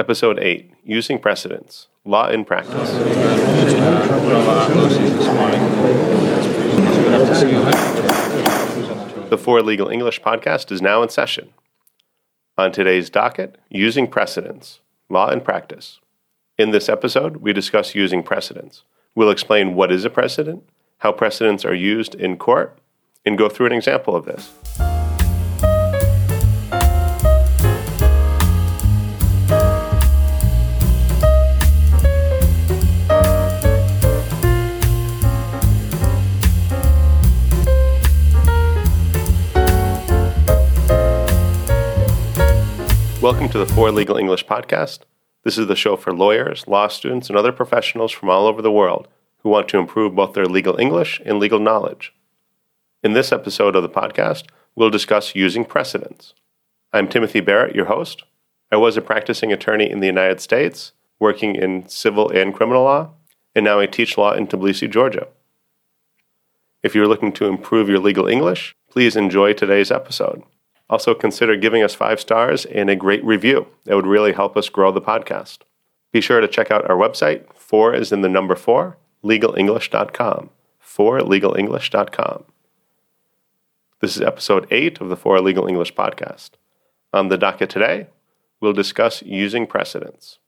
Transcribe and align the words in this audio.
Episode 0.00 0.38
8 0.38 0.70
Using 0.84 1.18
Precedents 1.18 1.88
Law 2.04 2.28
in 2.28 2.44
Practice. 2.44 2.92
The 9.28 9.36
For 9.36 9.60
Legal 9.60 9.88
English 9.88 10.22
podcast 10.22 10.70
is 10.70 10.80
now 10.80 11.02
in 11.02 11.08
session. 11.08 11.52
On 12.56 12.70
today's 12.70 13.10
docket, 13.10 13.58
Using 13.70 14.06
Precedents 14.06 14.78
Law 15.08 15.30
in 15.30 15.40
Practice. 15.40 15.98
In 16.56 16.70
this 16.70 16.88
episode, 16.88 17.38
we 17.38 17.52
discuss 17.52 17.96
using 17.96 18.22
precedents. 18.22 18.84
We'll 19.16 19.30
explain 19.30 19.74
what 19.74 19.90
is 19.90 20.04
a 20.04 20.10
precedent, 20.10 20.62
how 20.98 21.10
precedents 21.10 21.64
are 21.64 21.74
used 21.74 22.14
in 22.14 22.36
court, 22.36 22.78
and 23.26 23.36
go 23.36 23.48
through 23.48 23.66
an 23.66 23.72
example 23.72 24.14
of 24.14 24.26
this. 24.26 24.97
Welcome 43.28 43.50
to 43.50 43.58
the 43.58 43.66
For 43.66 43.90
Legal 43.90 44.16
English 44.16 44.46
podcast. 44.46 45.00
This 45.44 45.58
is 45.58 45.66
the 45.66 45.76
show 45.76 45.96
for 45.96 46.14
lawyers, 46.14 46.66
law 46.66 46.88
students, 46.88 47.28
and 47.28 47.36
other 47.36 47.52
professionals 47.52 48.10
from 48.10 48.30
all 48.30 48.46
over 48.46 48.62
the 48.62 48.72
world 48.72 49.06
who 49.40 49.50
want 49.50 49.68
to 49.68 49.76
improve 49.76 50.14
both 50.14 50.32
their 50.32 50.46
legal 50.46 50.80
English 50.80 51.20
and 51.26 51.38
legal 51.38 51.58
knowledge. 51.58 52.14
In 53.02 53.12
this 53.12 53.30
episode 53.30 53.76
of 53.76 53.82
the 53.82 53.88
podcast, 53.90 54.44
we'll 54.74 54.88
discuss 54.88 55.34
using 55.34 55.66
precedents. 55.66 56.32
I'm 56.90 57.06
Timothy 57.06 57.40
Barrett, 57.40 57.76
your 57.76 57.84
host. 57.84 58.22
I 58.72 58.76
was 58.76 58.96
a 58.96 59.02
practicing 59.02 59.52
attorney 59.52 59.90
in 59.90 60.00
the 60.00 60.06
United 60.06 60.40
States, 60.40 60.92
working 61.20 61.54
in 61.54 61.86
civil 61.86 62.30
and 62.30 62.54
criminal 62.54 62.84
law, 62.84 63.10
and 63.54 63.62
now 63.62 63.78
I 63.78 63.84
teach 63.84 64.16
law 64.16 64.32
in 64.32 64.46
Tbilisi, 64.46 64.88
Georgia. 64.88 65.28
If 66.82 66.94
you're 66.94 67.06
looking 67.06 67.32
to 67.32 67.44
improve 67.44 67.90
your 67.90 67.98
legal 67.98 68.26
English, 68.26 68.74
please 68.90 69.16
enjoy 69.16 69.52
today's 69.52 69.90
episode. 69.90 70.44
Also, 70.90 71.14
consider 71.14 71.56
giving 71.56 71.82
us 71.82 71.94
five 71.94 72.18
stars 72.18 72.64
and 72.64 72.88
a 72.88 72.96
great 72.96 73.22
review. 73.24 73.66
That 73.84 73.96
would 73.96 74.06
really 74.06 74.32
help 74.32 74.56
us 74.56 74.68
grow 74.68 74.90
the 74.90 75.02
podcast. 75.02 75.58
Be 76.12 76.20
sure 76.20 76.40
to 76.40 76.48
check 76.48 76.70
out 76.70 76.88
our 76.88 76.96
website, 76.96 77.52
four 77.54 77.94
is 77.94 78.12
in 78.12 78.22
the 78.22 78.28
number 78.28 78.56
four, 78.56 78.96
legalenglish.com. 79.22 80.50
For 80.78 81.20
legalenglish.com. 81.20 82.44
This 84.00 84.16
is 84.16 84.22
episode 84.22 84.66
eight 84.70 85.00
of 85.00 85.08
the 85.08 85.16
For 85.16 85.40
Legal 85.40 85.66
English 85.66 85.94
podcast. 85.94 86.50
On 87.12 87.28
the 87.28 87.36
docket 87.36 87.68
today, 87.68 88.06
we'll 88.60 88.72
discuss 88.72 89.22
using 89.22 89.66
precedents. 89.66 90.38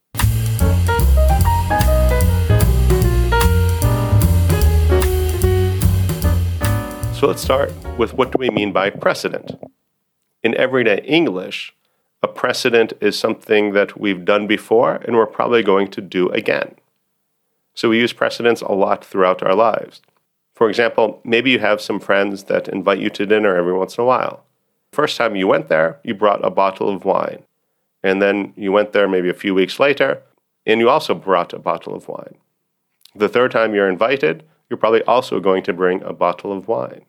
So 7.12 7.26
let's 7.26 7.42
start 7.42 7.72
with 7.98 8.14
what 8.14 8.30
do 8.30 8.38
we 8.38 8.50
mean 8.50 8.72
by 8.72 8.90
precedent? 8.90 9.58
In 10.42 10.54
everyday 10.56 11.00
English, 11.02 11.74
a 12.22 12.28
precedent 12.28 12.92
is 13.00 13.18
something 13.18 13.72
that 13.72 13.98
we've 13.98 14.24
done 14.24 14.46
before 14.46 14.96
and 14.96 15.16
we're 15.16 15.26
probably 15.26 15.62
going 15.62 15.88
to 15.88 16.00
do 16.00 16.28
again. 16.30 16.74
So 17.74 17.88
we 17.88 17.98
use 17.98 18.12
precedents 18.12 18.60
a 18.60 18.72
lot 18.72 19.04
throughout 19.04 19.42
our 19.42 19.54
lives. 19.54 20.02
For 20.54 20.68
example, 20.68 21.20
maybe 21.24 21.50
you 21.50 21.58
have 21.60 21.80
some 21.80 22.00
friends 22.00 22.44
that 22.44 22.68
invite 22.68 22.98
you 22.98 23.08
to 23.10 23.26
dinner 23.26 23.56
every 23.56 23.72
once 23.72 23.96
in 23.96 24.02
a 24.02 24.06
while. 24.06 24.44
First 24.92 25.16
time 25.16 25.36
you 25.36 25.46
went 25.46 25.68
there, 25.68 25.98
you 26.02 26.14
brought 26.14 26.44
a 26.44 26.50
bottle 26.50 26.88
of 26.90 27.04
wine. 27.04 27.44
And 28.02 28.20
then 28.20 28.52
you 28.56 28.72
went 28.72 28.92
there 28.92 29.08
maybe 29.08 29.30
a 29.30 29.34
few 29.34 29.54
weeks 29.54 29.78
later, 29.78 30.22
and 30.66 30.80
you 30.80 30.88
also 30.88 31.14
brought 31.14 31.52
a 31.52 31.58
bottle 31.58 31.94
of 31.94 32.08
wine. 32.08 32.36
The 33.14 33.28
third 33.28 33.52
time 33.52 33.74
you're 33.74 33.88
invited, 33.88 34.42
you're 34.68 34.76
probably 34.76 35.02
also 35.04 35.40
going 35.40 35.62
to 35.64 35.72
bring 35.72 36.02
a 36.02 36.12
bottle 36.12 36.52
of 36.52 36.68
wine 36.68 37.04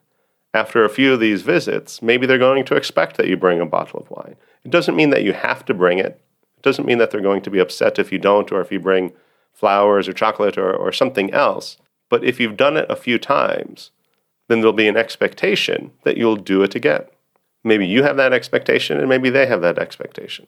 after 0.53 0.83
a 0.83 0.89
few 0.89 1.13
of 1.13 1.19
these 1.19 1.41
visits, 1.41 2.01
maybe 2.01 2.25
they're 2.25 2.37
going 2.37 2.65
to 2.65 2.75
expect 2.75 3.17
that 3.17 3.27
you 3.27 3.37
bring 3.37 3.61
a 3.61 3.65
bottle 3.65 3.99
of 3.99 4.09
wine. 4.11 4.35
It 4.63 4.71
doesn't 4.71 4.95
mean 4.95 5.09
that 5.11 5.23
you 5.23 5.33
have 5.33 5.65
to 5.65 5.73
bring 5.73 5.99
it. 5.99 6.21
It 6.57 6.63
doesn't 6.63 6.85
mean 6.85 6.97
that 6.97 7.11
they're 7.11 7.21
going 7.21 7.41
to 7.43 7.49
be 7.49 7.59
upset 7.59 7.99
if 7.99 8.11
you 8.11 8.19
don't 8.19 8.51
or 8.51 8.61
if 8.61 8.71
you 8.71 8.79
bring 8.79 9.13
flowers 9.53 10.07
or 10.07 10.13
chocolate 10.13 10.57
or, 10.57 10.73
or 10.75 10.91
something 10.91 11.31
else. 11.31 11.77
But 12.09 12.23
if 12.23 12.39
you've 12.39 12.57
done 12.57 12.77
it 12.77 12.89
a 12.89 12.95
few 12.95 13.17
times, 13.17 13.91
then 14.47 14.59
there'll 14.59 14.73
be 14.73 14.87
an 14.87 14.97
expectation 14.97 15.91
that 16.03 16.17
you'll 16.17 16.35
do 16.35 16.61
it 16.61 16.75
again. 16.75 17.05
Maybe 17.63 17.87
you 17.87 18.03
have 18.03 18.17
that 18.17 18.33
expectation 18.33 18.99
and 18.99 19.07
maybe 19.07 19.29
they 19.29 19.45
have 19.45 19.61
that 19.61 19.77
expectation. 19.77 20.47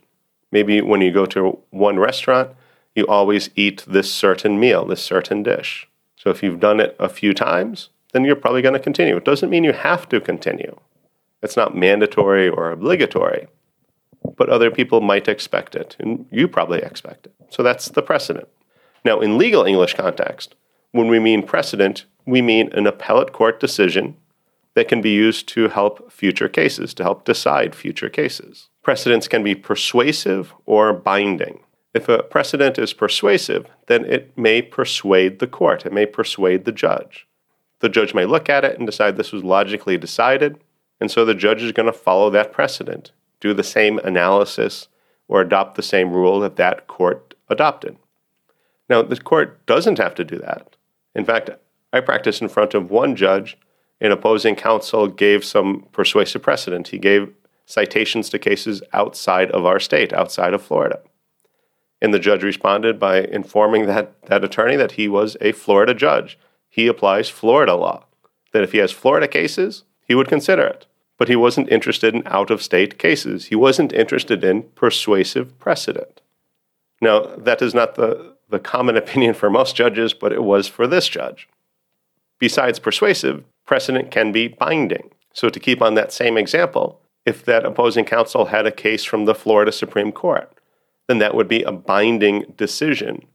Maybe 0.52 0.82
when 0.82 1.02
you 1.02 1.12
go 1.12 1.26
to 1.28 1.60
one 1.70 1.98
restaurant, 1.98 2.52
you 2.96 3.08
always 3.08 3.50
eat 3.56 3.86
this 3.88 4.14
certain 4.14 4.60
meal, 4.60 4.86
this 4.86 5.02
certain 5.02 5.42
dish. 5.42 5.88
So 6.16 6.30
if 6.30 6.44
you've 6.44 6.60
done 6.60 6.80
it 6.80 6.96
a 7.00 7.10
few 7.10 7.34
times, 7.34 7.90
then 8.14 8.24
you're 8.24 8.36
probably 8.36 8.62
going 8.62 8.74
to 8.74 8.80
continue. 8.80 9.18
It 9.18 9.26
doesn't 9.26 9.50
mean 9.50 9.64
you 9.64 9.74
have 9.74 10.08
to 10.10 10.22
continue. 10.22 10.80
It's 11.42 11.58
not 11.58 11.76
mandatory 11.76 12.48
or 12.48 12.72
obligatory, 12.72 13.48
but 14.38 14.50
other 14.50 14.72
people 14.72 15.02
might 15.02 15.28
expect 15.28 15.76
it, 15.76 15.98
and 16.00 16.26
you 16.32 16.48
probably 16.48 16.80
expect 16.80 17.26
it. 17.26 17.34
So 17.50 17.62
that's 17.62 17.90
the 17.90 18.02
precedent. 18.02 18.48
Now, 19.04 19.20
in 19.20 19.38
legal 19.38 19.66
English 19.66 19.96
context, 19.96 20.56
when 20.92 21.10
we 21.10 21.20
mean 21.20 21.44
precedent, 21.44 22.06
we 22.26 22.42
mean 22.42 22.72
an 22.72 22.88
appellate 22.88 23.34
court 23.34 23.60
decision 23.60 24.16
that 24.76 24.88
can 24.88 25.02
be 25.02 25.12
used 25.12 25.48
to 25.50 25.68
help 25.68 26.12
future 26.12 26.48
cases, 26.48 26.94
to 26.94 27.04
help 27.04 27.26
decide 27.26 27.76
future 27.76 28.10
cases. 28.10 28.70
Precedents 28.82 29.28
can 29.28 29.44
be 29.44 29.56
persuasive 29.56 30.54
or 30.66 30.94
binding. 30.94 31.60
If 31.94 32.10
a 32.10 32.24
precedent 32.24 32.80
is 32.80 32.94
persuasive, 32.94 33.68
then 33.88 34.06
it 34.06 34.36
may 34.38 34.62
persuade 34.62 35.40
the 35.40 35.48
court, 35.48 35.86
it 35.86 35.94
may 35.94 36.06
persuade 36.06 36.66
the 36.66 36.72
judge. 36.72 37.28
The 37.84 37.90
judge 37.90 38.14
may 38.14 38.24
look 38.24 38.48
at 38.48 38.64
it 38.64 38.78
and 38.78 38.88
decide 38.88 39.18
this 39.18 39.34
was 39.34 39.44
logically 39.44 39.98
decided, 39.98 40.58
and 41.02 41.12
so 41.12 41.26
the 41.26 41.36
judge 41.36 41.62
is 41.62 41.74
going 41.74 41.88
to 41.88 41.92
follow 41.92 42.30
that 42.30 42.54
precedent, 42.54 43.12
do 43.42 43.54
the 43.54 43.62
same 43.62 44.00
analysis, 44.00 44.88
or 45.28 45.42
adopt 45.42 45.76
the 45.76 45.82
same 45.82 46.14
rule 46.14 46.40
that 46.40 46.56
that 46.56 46.88
court 46.88 47.34
adopted. 47.50 47.98
Now, 48.88 49.02
the 49.02 49.18
court 49.18 49.66
doesn't 49.66 49.98
have 49.98 50.16
to 50.16 50.24
do 50.24 50.38
that. 50.38 50.78
In 51.14 51.26
fact, 51.26 51.50
I 51.92 52.00
practiced 52.00 52.42
in 52.42 52.48
front 52.48 52.74
of 52.74 52.90
one 52.90 53.18
judge, 53.18 53.58
and 54.00 54.14
opposing 54.14 54.56
counsel 54.56 55.08
gave 55.08 55.44
some 55.44 55.86
persuasive 55.92 56.42
precedent. 56.42 56.88
He 56.88 56.98
gave 56.98 57.34
citations 57.66 58.30
to 58.30 58.40
cases 58.40 58.82
outside 58.94 59.52
of 59.52 59.66
our 59.66 59.82
state, 59.82 60.14
outside 60.14 60.54
of 60.54 60.64
Florida. 60.64 61.02
And 62.02 62.14
the 62.14 62.20
judge 62.20 62.44
responded 62.44 62.98
by 62.98 63.24
informing 63.24 63.88
that, 63.88 64.22
that 64.28 64.46
attorney 64.46 64.78
that 64.78 64.94
he 64.94 65.10
was 65.10 65.36
a 65.42 65.52
Florida 65.52 65.94
judge 65.94 66.40
he 66.74 66.88
applies 66.88 67.30
Florida 67.30 67.76
law. 67.76 68.04
That 68.52 68.64
if 68.64 68.72
he 68.72 68.80
has 68.80 68.92
Florida 68.92 69.28
cases, 69.28 69.84
he 70.08 70.16
would 70.16 70.28
consider 70.28 70.64
it. 70.64 70.88
But 71.20 71.28
he 71.28 71.36
wasn't 71.36 71.70
interested 71.70 72.16
in 72.16 72.24
out 72.26 72.50
of 72.50 72.64
state 72.64 72.98
cases. 72.98 73.46
He 73.46 73.56
wasn't 73.56 73.94
interested 73.94 74.44
in 74.44 74.64
persuasive 74.74 75.60
precedent. 75.60 76.22
Now, 77.00 77.28
that 77.38 77.62
is 77.62 77.76
not 77.76 77.94
the, 77.94 78.34
the 78.50 78.58
common 78.58 78.98
opinion 79.04 79.36
for 79.36 79.52
most 79.52 79.76
judges, 79.76 80.16
but 80.16 80.34
it 80.34 80.44
was 80.44 80.68
for 80.68 80.88
this 80.88 81.08
judge. 81.08 81.48
Besides 82.40 82.80
persuasive, 82.80 83.44
precedent 83.68 84.10
can 84.10 84.32
be 84.32 84.48
binding. 84.48 85.12
So, 85.32 85.50
to 85.50 85.60
keep 85.60 85.80
on 85.80 85.94
that 85.94 86.12
same 86.12 86.40
example, 86.40 87.00
if 87.24 87.46
that 87.46 87.66
opposing 87.66 88.06
counsel 88.06 88.46
had 88.46 88.66
a 88.66 88.72
case 88.72 89.04
from 89.04 89.26
the 89.26 89.36
Florida 89.36 89.72
Supreme 89.72 90.12
Court, 90.12 90.52
then 91.08 91.20
that 91.20 91.36
would 91.36 91.48
be 91.48 91.62
a 91.62 91.72
binding 91.72 92.52
decision 92.58 93.28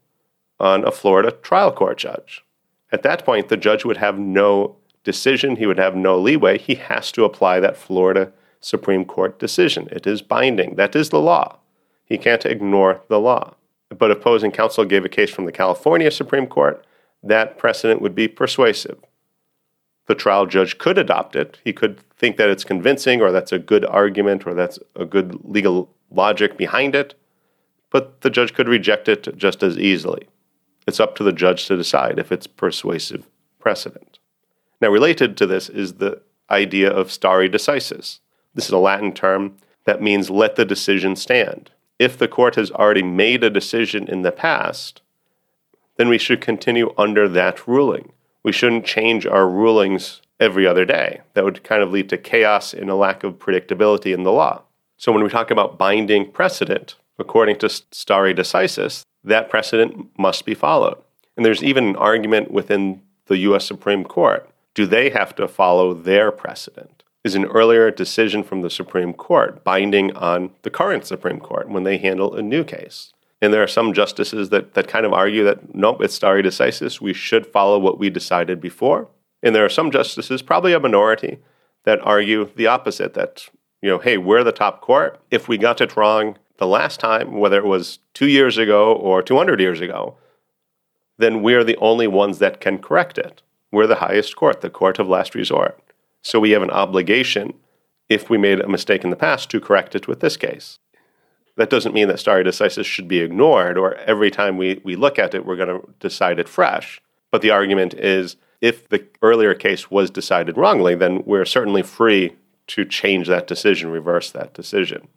on 0.58 0.84
a 0.84 0.90
Florida 0.90 1.30
trial 1.30 1.70
court 1.70 1.98
judge. 1.98 2.42
At 2.90 3.02
that 3.02 3.24
point, 3.24 3.48
the 3.48 3.56
judge 3.56 3.84
would 3.84 3.98
have 3.98 4.18
no 4.18 4.76
decision, 5.04 5.56
he 5.56 5.66
would 5.66 5.78
have 5.78 5.96
no 5.96 6.18
leeway. 6.18 6.58
He 6.58 6.74
has 6.76 7.12
to 7.12 7.24
apply 7.24 7.60
that 7.60 7.76
Florida 7.76 8.32
Supreme 8.60 9.04
Court 9.04 9.38
decision. 9.38 9.88
It 9.90 10.06
is 10.06 10.22
binding. 10.22 10.76
That 10.76 10.96
is 10.96 11.10
the 11.10 11.20
law. 11.20 11.58
He 12.04 12.18
can't 12.18 12.44
ignore 12.44 13.02
the 13.08 13.20
law. 13.20 13.54
But 13.96 14.10
opposing 14.10 14.50
counsel 14.50 14.84
gave 14.84 15.04
a 15.04 15.08
case 15.08 15.30
from 15.30 15.44
the 15.44 15.52
California 15.52 16.10
Supreme 16.10 16.46
Court, 16.46 16.84
that 17.22 17.58
precedent 17.58 18.00
would 18.02 18.14
be 18.14 18.28
persuasive. 18.28 18.98
The 20.06 20.14
trial 20.14 20.46
judge 20.46 20.78
could 20.78 20.98
adopt 20.98 21.36
it. 21.36 21.58
He 21.64 21.72
could 21.72 22.00
think 22.16 22.36
that 22.36 22.48
it's 22.48 22.64
convincing 22.64 23.20
or 23.20 23.30
that's 23.30 23.52
a 23.52 23.58
good 23.58 23.84
argument 23.84 24.46
or 24.46 24.54
that's 24.54 24.78
a 24.96 25.04
good 25.04 25.38
legal 25.44 25.90
logic 26.10 26.56
behind 26.56 26.94
it, 26.94 27.14
but 27.90 28.22
the 28.22 28.30
judge 28.30 28.54
could 28.54 28.68
reject 28.68 29.08
it 29.08 29.36
just 29.36 29.62
as 29.62 29.78
easily. 29.78 30.26
It's 30.88 31.00
up 31.00 31.14
to 31.16 31.22
the 31.22 31.34
judge 31.34 31.66
to 31.66 31.76
decide 31.76 32.18
if 32.18 32.32
it's 32.32 32.46
persuasive 32.46 33.28
precedent. 33.58 34.18
Now, 34.80 34.88
related 34.88 35.36
to 35.36 35.46
this 35.46 35.68
is 35.68 35.94
the 35.94 36.22
idea 36.48 36.90
of 36.90 37.12
stare 37.12 37.46
decisis. 37.46 38.20
This 38.54 38.64
is 38.64 38.72
a 38.72 38.78
Latin 38.78 39.12
term 39.12 39.58
that 39.84 40.00
means 40.00 40.30
let 40.30 40.56
the 40.56 40.64
decision 40.64 41.14
stand. 41.14 41.70
If 41.98 42.16
the 42.16 42.26
court 42.26 42.54
has 42.54 42.70
already 42.70 43.02
made 43.02 43.44
a 43.44 43.50
decision 43.50 44.08
in 44.08 44.22
the 44.22 44.32
past, 44.32 45.02
then 45.98 46.08
we 46.08 46.16
should 46.16 46.40
continue 46.40 46.94
under 46.96 47.28
that 47.28 47.68
ruling. 47.68 48.12
We 48.42 48.52
shouldn't 48.52 48.86
change 48.86 49.26
our 49.26 49.46
rulings 49.46 50.22
every 50.40 50.66
other 50.66 50.86
day. 50.86 51.20
That 51.34 51.44
would 51.44 51.64
kind 51.64 51.82
of 51.82 51.92
lead 51.92 52.08
to 52.08 52.16
chaos 52.16 52.72
and 52.72 52.88
a 52.88 52.94
lack 52.94 53.24
of 53.24 53.38
predictability 53.38 54.14
in 54.14 54.22
the 54.22 54.32
law. 54.32 54.62
So 54.96 55.12
when 55.12 55.22
we 55.22 55.28
talk 55.28 55.50
about 55.50 55.76
binding 55.76 56.32
precedent, 56.32 56.96
according 57.18 57.58
to 57.58 57.68
stare 57.68 58.32
decisis, 58.32 59.04
that 59.24 59.50
precedent 59.50 60.10
must 60.18 60.44
be 60.44 60.54
followed. 60.54 60.98
And 61.36 61.44
there's 61.44 61.62
even 61.62 61.88
an 61.88 61.96
argument 61.96 62.50
within 62.50 63.02
the 63.26 63.38
US 63.38 63.64
Supreme 63.64 64.04
Court. 64.04 64.48
Do 64.74 64.86
they 64.86 65.10
have 65.10 65.34
to 65.36 65.48
follow 65.48 65.94
their 65.94 66.30
precedent? 66.30 67.02
Is 67.24 67.34
an 67.34 67.46
earlier 67.46 67.90
decision 67.90 68.42
from 68.42 68.62
the 68.62 68.70
Supreme 68.70 69.12
Court 69.12 69.64
binding 69.64 70.16
on 70.16 70.50
the 70.62 70.70
current 70.70 71.04
Supreme 71.04 71.40
Court 71.40 71.68
when 71.68 71.84
they 71.84 71.98
handle 71.98 72.34
a 72.34 72.42
new 72.42 72.64
case? 72.64 73.12
And 73.40 73.52
there 73.52 73.62
are 73.62 73.68
some 73.68 73.92
justices 73.92 74.48
that, 74.50 74.74
that 74.74 74.88
kind 74.88 75.06
of 75.06 75.12
argue 75.12 75.44
that 75.44 75.74
nope, 75.74 76.00
it's 76.00 76.14
stare 76.14 76.42
decisis. 76.42 77.00
We 77.00 77.12
should 77.12 77.46
follow 77.46 77.78
what 77.78 77.98
we 77.98 78.10
decided 78.10 78.60
before. 78.60 79.08
And 79.42 79.54
there 79.54 79.64
are 79.64 79.68
some 79.68 79.90
justices, 79.90 80.42
probably 80.42 80.72
a 80.72 80.80
minority, 80.80 81.38
that 81.84 82.00
argue 82.02 82.50
the 82.56 82.66
opposite 82.66 83.14
that, 83.14 83.48
you 83.80 83.88
know, 83.88 83.98
hey, 83.98 84.18
we're 84.18 84.42
the 84.42 84.52
top 84.52 84.80
court. 84.80 85.20
If 85.30 85.46
we 85.46 85.56
got 85.56 85.80
it 85.80 85.96
wrong 85.96 86.36
the 86.58 86.66
last 86.66 87.00
time, 87.00 87.38
whether 87.38 87.58
it 87.58 87.64
was 87.64 88.00
two 88.14 88.26
years 88.26 88.58
ago 88.58 88.92
or 88.92 89.22
200 89.22 89.60
years 89.60 89.80
ago, 89.80 90.16
then 91.16 91.42
we're 91.42 91.64
the 91.64 91.76
only 91.76 92.06
ones 92.06 92.38
that 92.38 92.60
can 92.60 92.78
correct 92.78 93.16
it. 93.18 93.42
We're 93.72 93.86
the 93.86 93.96
highest 93.96 94.36
court, 94.36 94.60
the 94.60 94.70
court 94.70 94.98
of 94.98 95.08
last 95.08 95.34
resort. 95.34 95.80
So 96.22 96.40
we 96.40 96.50
have 96.50 96.62
an 96.62 96.70
obligation, 96.70 97.54
if 98.08 98.28
we 98.28 98.38
made 98.38 98.60
a 98.60 98.68
mistake 98.68 99.04
in 99.04 99.10
the 99.10 99.16
past, 99.16 99.50
to 99.50 99.60
correct 99.60 99.94
it 99.94 100.08
with 100.08 100.20
this 100.20 100.36
case. 100.36 100.78
That 101.56 101.70
doesn't 101.70 101.94
mean 101.94 102.08
that 102.08 102.20
stare 102.20 102.42
decisis 102.44 102.84
should 102.84 103.08
be 103.08 103.20
ignored 103.20 103.76
or 103.76 103.94
every 103.96 104.30
time 104.30 104.56
we, 104.56 104.80
we 104.84 104.96
look 104.96 105.18
at 105.18 105.34
it, 105.34 105.44
we're 105.44 105.56
going 105.56 105.80
to 105.80 105.88
decide 106.00 106.38
it 106.38 106.48
fresh. 106.48 107.00
But 107.30 107.42
the 107.42 107.50
argument 107.50 107.94
is 107.94 108.36
if 108.60 108.88
the 108.88 109.04
earlier 109.22 109.54
case 109.54 109.90
was 109.90 110.10
decided 110.10 110.56
wrongly, 110.56 110.94
then 110.94 111.22
we're 111.24 111.44
certainly 111.44 111.82
free 111.82 112.36
to 112.68 112.84
change 112.84 113.28
that 113.28 113.46
decision, 113.46 113.90
reverse 113.90 114.30
that 114.30 114.54
decision. 114.54 115.08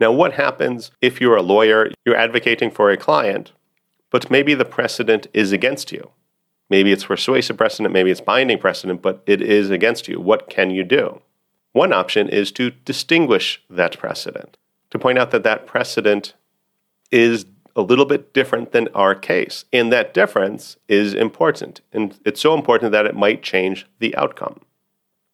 Now, 0.00 0.12
what 0.12 0.34
happens 0.34 0.90
if 1.00 1.20
you're 1.20 1.36
a 1.36 1.42
lawyer, 1.42 1.90
you're 2.04 2.16
advocating 2.16 2.70
for 2.70 2.90
a 2.90 2.96
client, 2.96 3.52
but 4.10 4.30
maybe 4.30 4.54
the 4.54 4.64
precedent 4.64 5.26
is 5.34 5.52
against 5.52 5.92
you? 5.92 6.10
Maybe 6.70 6.92
it's 6.92 7.04
persuasive 7.04 7.56
precedent, 7.56 7.92
maybe 7.92 8.10
it's 8.10 8.20
binding 8.20 8.58
precedent, 8.58 9.02
but 9.02 9.22
it 9.26 9.42
is 9.42 9.70
against 9.70 10.06
you. 10.06 10.20
What 10.20 10.48
can 10.50 10.70
you 10.70 10.84
do? 10.84 11.20
One 11.72 11.92
option 11.92 12.28
is 12.28 12.52
to 12.52 12.70
distinguish 12.70 13.62
that 13.70 13.98
precedent 13.98 14.56
to 14.90 14.98
point 14.98 15.18
out 15.18 15.30
that 15.30 15.42
that 15.44 15.66
precedent 15.66 16.34
is 17.10 17.46
a 17.76 17.82
little 17.82 18.04
bit 18.04 18.32
different 18.34 18.72
than 18.72 18.88
our 18.94 19.14
case. 19.14 19.64
And 19.72 19.92
that 19.92 20.12
difference 20.12 20.76
is 20.88 21.14
important. 21.14 21.80
And 21.92 22.18
it's 22.24 22.40
so 22.40 22.54
important 22.54 22.92
that 22.92 23.06
it 23.06 23.14
might 23.14 23.42
change 23.42 23.86
the 23.98 24.16
outcome. 24.16 24.60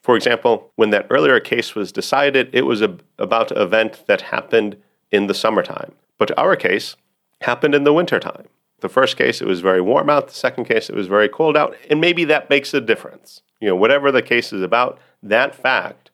For 0.05 0.17
example, 0.17 0.71
when 0.77 0.91
that 0.91 1.06
earlier 1.09 1.41
case 1.41 1.75
was 1.75 1.91
decided, 1.91 2.51
it 2.53 2.67
was 2.67 2.83
a, 2.83 2.95
about 3.19 3.51
an 3.51 3.56
event 3.56 4.05
that 4.06 4.21
happened 4.21 4.77
in 5.11 5.29
the 5.29 5.35
summertime. 5.35 5.93
But 6.19 6.39
our 6.39 6.56
case 6.56 6.97
happened 7.41 7.75
in 7.75 7.85
the 7.85 7.93
wintertime. 7.93 8.45
The 8.81 8.91
first 8.91 9.17
case, 9.17 9.41
it 9.41 9.49
was 9.49 9.61
very 9.61 9.81
warm 9.81 10.11
out. 10.11 10.29
The 10.29 10.35
second 10.35 10.67
case, 10.67 10.91
it 10.91 10.95
was 10.95 11.06
very 11.06 11.31
cold 11.31 11.56
out. 11.56 11.75
And 11.89 12.03
maybe 12.03 12.27
that 12.27 12.51
makes 12.51 12.75
a 12.75 12.83
difference. 12.83 13.41
You 13.61 13.69
know, 13.69 13.77
whatever 13.77 14.12
the 14.12 14.21
case 14.21 14.53
is 14.53 14.61
about, 14.61 14.99
that 15.23 15.55
fact 15.55 16.11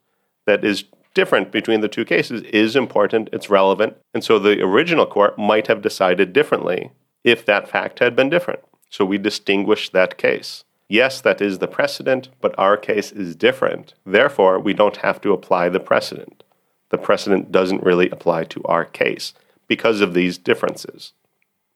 that 0.46 0.64
is 0.64 0.84
different 1.14 1.50
between 1.50 1.80
the 1.80 1.88
two 1.88 2.04
cases 2.04 2.42
is 2.42 2.76
important, 2.76 3.28
it's 3.32 3.50
relevant, 3.50 3.96
and 4.14 4.22
so 4.22 4.38
the 4.38 4.62
original 4.62 5.04
court 5.04 5.36
might 5.36 5.66
have 5.66 5.82
decided 5.82 6.32
differently 6.32 6.92
if 7.24 7.44
that 7.44 7.68
fact 7.68 7.98
had 7.98 8.14
been 8.14 8.30
different. 8.30 8.60
So 8.88 9.04
we 9.04 9.18
distinguish 9.18 9.90
that 9.90 10.16
case. 10.16 10.64
Yes, 10.90 11.20
that 11.20 11.40
is 11.40 11.60
the 11.60 11.68
precedent, 11.68 12.30
but 12.40 12.52
our 12.58 12.76
case 12.76 13.12
is 13.12 13.36
different. 13.36 13.94
Therefore, 14.04 14.58
we 14.58 14.74
don't 14.74 14.96
have 14.96 15.20
to 15.20 15.32
apply 15.32 15.68
the 15.68 15.78
precedent. 15.78 16.42
The 16.88 16.98
precedent 16.98 17.52
doesn't 17.52 17.84
really 17.84 18.10
apply 18.10 18.42
to 18.46 18.64
our 18.64 18.84
case 18.84 19.32
because 19.68 20.00
of 20.00 20.14
these 20.14 20.36
differences. 20.36 21.12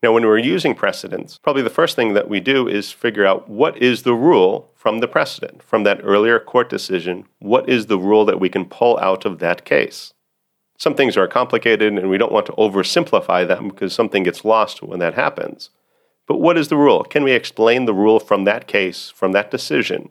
Now, 0.03 0.13
when 0.13 0.27
we're 0.27 0.39
using 0.39 0.75
precedents, 0.75 1.39
probably 1.39 1.63
the 1.63 1.71
first 1.71 1.95
thing 1.95 2.15
that 2.15 2.29
we 2.29 2.41
do 2.41 2.67
is 2.67 2.91
figure 2.91 3.25
out 3.25 3.49
what 3.49 3.81
is 3.81 4.03
the 4.03 4.15
rule 4.15 4.73
from 4.75 4.99
the 4.99 5.07
precedent, 5.07 5.63
from 5.63 5.85
that 5.85 6.01
earlier 6.03 6.41
court 6.41 6.69
decision, 6.69 7.25
what 7.39 7.69
is 7.69 7.87
the 7.87 8.01
rule 8.01 8.25
that 8.25 8.41
we 8.41 8.49
can 8.49 8.65
pull 8.65 8.99
out 8.99 9.25
of 9.25 9.39
that 9.39 9.65
case? 9.65 10.13
Some 10.77 10.97
things 10.97 11.17
are 11.17 11.29
complicated 11.29 11.93
and 11.93 12.11
we 12.11 12.19
don't 12.19 12.33
want 12.33 12.47
to 12.47 12.53
oversimplify 12.55 13.47
them 13.47 13.69
because 13.69 13.93
something 13.93 14.25
gets 14.25 14.45
lost 14.45 14.83
when 14.83 14.99
that 14.99 15.15
happens. 15.15 15.71
But 16.27 16.41
what 16.41 16.57
is 16.57 16.69
the 16.69 16.77
rule? 16.77 17.03
Can 17.05 17.23
we 17.23 17.33
explain 17.33 17.85
the 17.85 17.95
rule 17.95 18.19
from 18.19 18.45
that 18.45 18.67
case, 18.67 19.11
from 19.11 19.33
that 19.33 19.51
decision? 19.51 20.09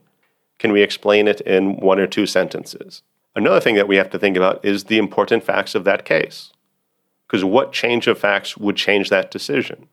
Can 0.59 0.71
we 0.71 0.81
explain 0.81 1.27
it 1.27 1.41
in 1.41 1.77
one 1.77 1.99
or 1.99 2.07
two 2.07 2.25
sentences? 2.25 3.01
Another 3.35 3.59
thing 3.59 3.75
that 3.75 3.87
we 3.87 3.95
have 3.95 4.11
to 4.11 4.19
think 4.19 4.37
about 4.37 4.63
is 4.63 4.85
the 4.85 4.99
important 4.99 5.43
facts 5.43 5.73
of 5.73 5.83
that 5.85 6.05
case. 6.05 6.53
Because 7.27 7.43
what 7.43 7.73
change 7.73 8.05
of 8.05 8.19
facts 8.19 8.57
would 8.57 8.75
change 8.75 9.09
that 9.09 9.31
decision? 9.31 9.87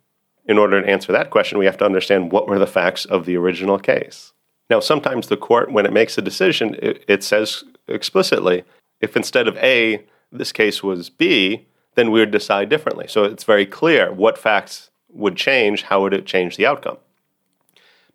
In 0.45 0.59
order 0.59 0.83
to 0.83 0.89
answer 0.89 1.13
that 1.13 1.31
question, 1.31 1.59
we 1.59 1.65
have 1.65 1.79
to 1.79 1.85
understand 1.85 2.33
what 2.33 2.49
were 2.49 2.59
the 2.59 2.67
facts 2.67 3.05
of 3.07 3.25
the 3.25 3.37
original 3.37 3.79
case. 3.79 4.33
Now, 4.69 4.81
sometimes 4.81 5.29
the 5.29 5.37
court, 5.37 5.73
when 5.73 5.87
it 5.87 5.93
makes 5.93 6.19
a 6.19 6.23
decision, 6.23 6.77
it, 6.83 7.05
it 7.09 7.25
says 7.25 7.65
explicitly 7.89 8.65
if 9.01 9.17
instead 9.17 9.49
of 9.49 9.57
A, 9.57 10.05
this 10.31 10.53
case 10.53 10.83
was 10.83 11.09
B, 11.11 11.67
then 11.95 12.11
we 12.11 12.21
would 12.21 12.31
decide 12.31 12.69
differently. 12.69 13.07
So 13.09 13.25
it's 13.25 13.45
very 13.45 13.67
clear 13.67 14.13
what 14.13 14.39
facts 14.39 14.90
would 15.13 15.37
change, 15.37 15.83
how 15.83 16.03
would 16.03 16.15
it 16.15 16.27
change 16.27 16.57
the 16.57 16.67
outcome. 16.67 16.99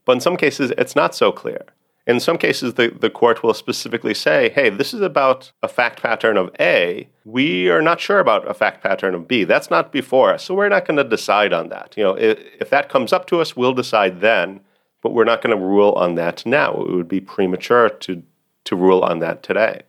But 0.06 0.14
in 0.14 0.22
some 0.22 0.38
cases, 0.38 0.72
it's 0.78 0.96
not 0.96 1.16
so 1.16 1.32
clear. 1.32 1.66
In 2.08 2.20
some 2.20 2.38
cases, 2.38 2.76
the, 2.76 2.90
the 2.90 3.10
court 3.10 3.42
will 3.42 3.56
specifically 3.56 4.14
say, 4.14 4.50
hey, 4.50 4.70
this 4.70 4.94
is 4.94 5.02
about 5.02 5.52
a 5.64 5.68
fact 5.68 6.04
pattern 6.04 6.38
of 6.38 6.52
A. 6.60 7.10
We 7.26 7.70
are 7.70 7.82
not 7.82 8.00
sure 8.00 8.20
about 8.20 8.48
a 8.48 8.54
fact 8.54 8.84
pattern 8.84 9.16
of 9.16 9.28
B. 9.28 9.44
That's 9.44 9.72
not 9.72 9.92
before 9.92 10.32
us. 10.32 10.44
So 10.44 10.54
we're 10.54 10.70
not 10.70 10.86
going 10.86 10.98
to 10.98 11.04
decide 11.04 11.52
on 11.52 11.70
that. 11.70 11.96
You 11.98 12.04
know, 12.04 12.16
if, 12.16 12.38
if 12.60 12.70
that 12.70 12.90
comes 12.90 13.12
up 13.12 13.26
to 13.28 13.42
us, 13.42 13.56
we'll 13.56 13.74
decide 13.74 14.22
then, 14.22 14.60
but 15.02 15.14
we're 15.14 15.24
not 15.24 15.42
going 15.42 15.58
to 15.58 15.66
rule 15.66 15.94
on 15.94 16.14
that 16.16 16.46
now. 16.46 16.74
It 16.76 16.92
would 16.92 17.08
be 17.08 17.22
premature 17.22 17.90
to, 17.90 18.22
to 18.66 18.76
rule 18.76 19.02
on 19.02 19.18
that 19.20 19.42
today. 19.42 19.82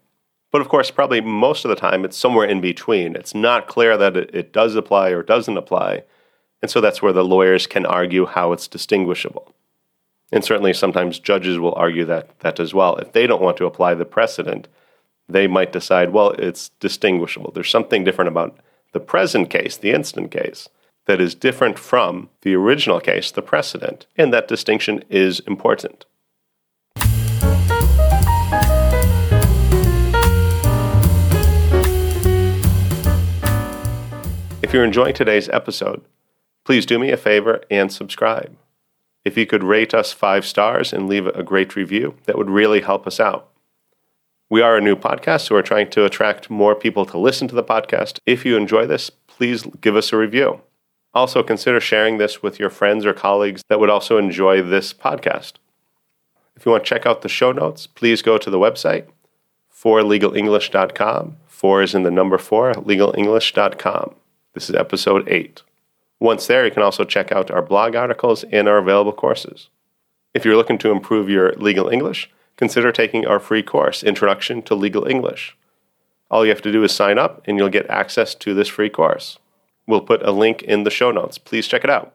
But 0.51 0.63
of 0.63 0.71
course, 0.71 0.91
probably 0.91 1.21
most 1.21 1.67
of 1.67 1.69
the 1.69 1.77
time, 1.77 2.03
it's 2.07 2.17
somewhere 2.17 2.49
in 2.49 2.63
between. 2.63 3.15
It's 3.15 3.35
not 3.35 3.69
clear 3.69 3.99
that 3.99 4.17
it, 4.17 4.31
it 4.33 4.53
does 4.55 4.75
apply 4.75 5.11
or 5.11 5.23
doesn't 5.23 5.59
apply. 5.59 6.05
And 6.63 6.71
so 6.71 6.81
that's 6.81 7.03
where 7.03 7.13
the 7.13 7.25
lawyers 7.25 7.67
can 7.67 7.85
argue 7.87 8.27
how 8.27 8.53
it's 8.53 8.69
distinguishable. 8.69 9.55
And 10.33 10.45
certainly 10.45 10.73
sometimes 10.73 11.19
judges 11.19 11.59
will 11.59 11.75
argue 11.75 12.05
that, 12.07 12.39
that 12.41 12.59
as 12.59 12.75
well. 12.75 12.97
If 12.97 13.13
they 13.13 13.27
don't 13.27 13.43
want 13.43 13.57
to 13.59 13.67
apply 13.67 13.95
the 13.95 14.05
precedent, 14.05 14.67
they 15.29 15.47
might 15.47 15.73
decide, 15.73 16.13
well, 16.13 16.31
it's 16.33 16.71
distinguishable. 16.81 17.53
There's 17.53 17.71
something 17.71 18.05
different 18.05 18.29
about 18.29 18.59
the 18.93 19.01
present 19.01 19.51
case, 19.51 19.77
the 19.77 19.93
instant 19.93 20.31
case, 20.31 20.69
that 21.05 21.21
is 21.21 21.35
different 21.35 21.79
from 21.79 22.31
the 22.41 22.55
original 22.55 23.01
case, 23.01 23.31
the 23.31 23.43
precedent. 23.43 24.07
And 24.17 24.33
that 24.33 24.49
distinction 24.49 25.05
is 25.09 25.41
important. 25.41 26.05
If 34.63 34.73
you're 34.73 34.85
enjoying 34.85 35.15
today's 35.15 35.49
episode, 35.51 36.03
please 36.67 36.85
do 36.85 36.99
me 36.99 37.13
a 37.13 37.17
favor 37.17 37.63
and 37.71 37.93
subscribe. 37.93 38.57
If 39.25 39.39
you 39.39 39.47
could 39.47 39.63
rate 39.63 39.95
us 39.95 40.13
five 40.13 40.45
stars 40.45 40.93
and 40.93 41.09
leave 41.09 41.29
a 41.29 41.45
great 41.45 41.77
review, 41.77 42.17
that 42.25 42.37
would 42.37 42.51
really 42.51 42.81
help 42.81 43.07
us 43.07 43.21
out. 43.21 43.49
We 44.51 44.63
are 44.63 44.77
a 44.77 44.81
new 44.81 44.97
podcast, 44.97 45.43
so 45.43 45.55
we're 45.55 45.63
trying 45.63 45.91
to 45.91 46.05
attract 46.05 46.51
more 46.51 46.75
people 46.75 47.07
to 47.07 47.19
listen 47.19 47.47
to 47.49 47.55
the 47.55 47.63
podcast. 47.63 48.19
If 48.27 48.45
you 48.45 48.57
enjoy 48.57 48.85
this, 48.87 49.11
please 49.11 49.63
give 49.81 49.95
us 49.95 50.13
a 50.13 50.17
review. 50.17 50.61
Also, 51.15 51.43
consider 51.45 51.81
sharing 51.81 52.19
this 52.19 52.43
with 52.43 52.59
your 52.59 52.71
friends 52.71 53.07
or 53.07 53.13
colleagues 53.13 53.63
that 53.69 53.79
would 53.79 53.91
also 53.91 54.19
enjoy 54.19 54.61
this 54.61 54.93
podcast. 54.93 55.55
If 56.57 56.67
you 56.67 56.73
want 56.73 56.85
to 56.85 56.89
check 56.89 57.07
out 57.07 57.23
the 57.23 57.29
show 57.29 57.53
notes, 57.53 57.87
please 57.87 58.23
go 58.23 58.39
to 58.39 58.51
the 58.51 58.59
website, 58.59 59.07
forlegalenglish.com. 59.73 61.37
Four 61.47 61.83
is 61.83 61.95
in 61.95 62.03
the 62.03 62.11
number 62.11 62.39
four, 62.39 62.73
legalenglish.com. 62.73 64.15
This 64.53 64.69
is 64.69 64.75
episode 64.75 65.29
eight. 65.29 65.63
Once 66.19 66.47
there, 66.47 66.65
you 66.65 66.71
can 66.71 66.83
also 66.83 67.05
check 67.05 67.31
out 67.31 67.51
our 67.51 67.61
blog 67.61 67.95
articles 67.95 68.43
and 68.45 68.67
our 68.67 68.79
available 68.79 69.13
courses. 69.13 69.69
If 70.33 70.47
you're 70.47 70.57
looking 70.57 70.79
to 70.79 70.91
improve 70.91 71.29
your 71.29 71.53
legal 71.57 71.91
English, 71.91 72.31
consider 72.57 72.91
taking 72.91 73.27
our 73.27 73.39
free 73.39 73.63
course, 73.63 74.03
Introduction 74.03 74.63
to 74.63 74.75
Legal 74.75 75.07
English. 75.07 75.57
All 76.31 76.45
you 76.47 76.51
have 76.51 76.63
to 76.63 76.73
do 76.73 76.83
is 76.83 76.93
sign 76.93 77.19
up 77.19 77.43
and 77.47 77.59
you'll 77.59 77.69
get 77.69 77.89
access 77.91 78.35
to 78.37 78.55
this 78.55 78.69
free 78.69 78.89
course. 78.89 79.39
We'll 79.87 80.01
put 80.01 80.23
a 80.23 80.33
link 80.33 80.63
in 80.63 80.85
the 80.85 80.91
show 80.91 81.11
notes. 81.11 81.37
Please 81.37 81.69
check 81.69 81.85
it 81.85 81.91
out. 81.91 82.15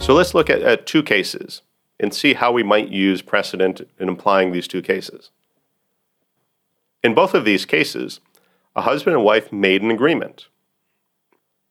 So 0.00 0.14
let's 0.14 0.34
look 0.34 0.48
at, 0.48 0.62
at 0.62 0.86
two 0.86 1.02
cases 1.02 1.60
and 2.00 2.14
see 2.14 2.34
how 2.34 2.52
we 2.52 2.62
might 2.62 2.88
use 2.88 3.22
precedent 3.22 3.82
in 3.98 4.08
applying 4.08 4.52
these 4.52 4.68
two 4.68 4.80
cases. 4.80 5.30
In 7.02 7.14
both 7.14 7.34
of 7.34 7.44
these 7.44 7.64
cases, 7.64 8.20
a 8.74 8.82
husband 8.82 9.16
and 9.16 9.24
wife 9.24 9.52
made 9.52 9.82
an 9.82 9.90
agreement. 9.90 10.48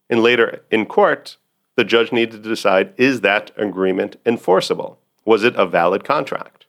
And 0.09 0.21
later 0.21 0.63
in 0.71 0.85
court, 0.85 1.37
the 1.75 1.83
judge 1.83 2.11
needed 2.11 2.43
to 2.43 2.49
decide 2.49 2.93
is 2.97 3.21
that 3.21 3.51
agreement 3.57 4.17
enforceable? 4.25 4.99
Was 5.25 5.43
it 5.43 5.55
a 5.55 5.65
valid 5.65 6.03
contract? 6.03 6.65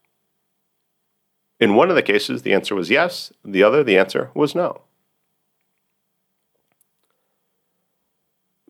In 1.59 1.75
one 1.75 1.89
of 1.89 1.97
the 1.97 2.03
cases, 2.03 2.43
the 2.43 2.53
answer 2.53 2.75
was 2.75 2.91
yes, 2.91 3.33
the 3.45 3.63
other, 3.63 3.83
the 3.83 3.97
answer 3.97 4.31
was 4.35 4.55
no. 4.55 4.83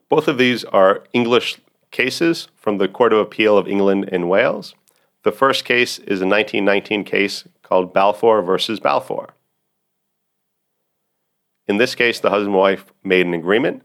Both 0.08 0.28
of 0.28 0.38
these 0.38 0.64
are 0.64 1.04
English 1.12 1.58
cases 1.90 2.48
from 2.54 2.78
the 2.78 2.88
Court 2.88 3.12
of 3.12 3.18
Appeal 3.18 3.58
of 3.58 3.66
England 3.66 4.08
and 4.12 4.28
Wales. 4.28 4.74
The 5.24 5.32
first 5.32 5.64
case 5.64 5.98
is 5.98 6.20
a 6.20 6.26
1919 6.26 7.02
case 7.02 7.44
called 7.62 7.92
Balfour 7.92 8.42
versus 8.42 8.78
Balfour. 8.78 9.30
In 11.68 11.78
this 11.78 11.94
case, 11.94 12.20
the 12.20 12.30
husband 12.30 12.48
and 12.48 12.56
wife 12.56 12.92
made 13.02 13.26
an 13.26 13.34
agreement. 13.34 13.82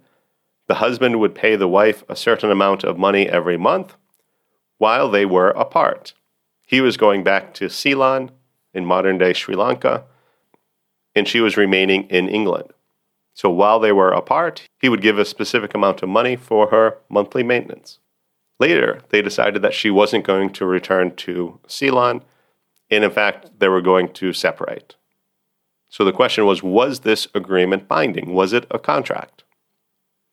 The 0.68 0.76
husband 0.76 1.20
would 1.20 1.36
pay 1.36 1.56
the 1.56 1.68
wife 1.68 2.04
a 2.08 2.16
certain 2.16 2.52
amount 2.52 2.84
of 2.84 2.98
money 2.98 3.28
every 3.28 3.58
month 3.58 3.96
while 4.78 5.10
they 5.10 5.26
were 5.26 5.50
apart. 5.50 6.14
He 6.62 6.82
was 6.82 6.98
going 6.98 7.24
back 7.24 7.54
to 7.56 7.70
Ceylon 7.70 8.32
in 8.74 8.86
modern 8.86 9.18
day 9.18 9.34
Sri 9.34 9.56
Lanka, 9.56 10.06
and 11.14 11.28
she 11.28 11.42
was 11.42 11.58
remaining 11.58 12.04
in 12.04 12.30
England. 12.30 12.72
So 13.34 13.50
while 13.50 13.80
they 13.80 13.92
were 13.92 14.12
apart, 14.12 14.68
he 14.80 14.90
would 14.90 15.02
give 15.02 15.18
a 15.18 15.26
specific 15.26 15.74
amount 15.74 16.04
of 16.04 16.10
money 16.10 16.36
for 16.36 16.68
her 16.68 16.98
monthly 17.10 17.44
maintenance. 17.44 18.00
Later, 18.60 19.02
they 19.10 19.22
decided 19.22 19.62
that 19.64 19.74
she 19.74 19.90
wasn't 19.90 20.26
going 20.26 20.52
to 20.52 20.66
return 20.66 21.16
to 21.16 21.60
Ceylon, 21.68 22.24
and 22.90 23.04
in 23.04 23.12
fact, 23.12 23.60
they 23.60 23.68
were 23.68 23.82
going 23.82 24.14
to 24.14 24.34
separate. 24.34 24.96
So 25.92 26.06
the 26.06 26.14
question 26.14 26.46
was 26.46 26.64
was 26.64 27.02
this 27.02 27.28
agreement 27.36 27.88
binding? 27.90 28.34
Was 28.34 28.54
it 28.54 28.66
a 28.72 28.80
contract? 28.80 29.44